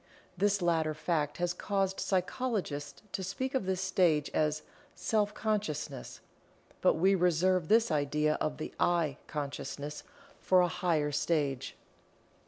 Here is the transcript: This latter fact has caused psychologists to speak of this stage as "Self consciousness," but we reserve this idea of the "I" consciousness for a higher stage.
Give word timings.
This 0.35 0.63
latter 0.63 0.95
fact 0.95 1.37
has 1.37 1.53
caused 1.53 1.99
psychologists 1.99 3.03
to 3.11 3.21
speak 3.21 3.53
of 3.53 3.67
this 3.67 3.81
stage 3.81 4.31
as 4.33 4.63
"Self 4.95 5.31
consciousness," 5.35 6.21
but 6.81 6.95
we 6.95 7.13
reserve 7.13 7.67
this 7.67 7.91
idea 7.91 8.33
of 8.41 8.57
the 8.57 8.73
"I" 8.79 9.17
consciousness 9.27 10.01
for 10.39 10.61
a 10.61 10.67
higher 10.67 11.11
stage. 11.11 11.75